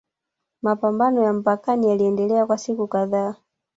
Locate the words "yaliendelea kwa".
1.89-2.57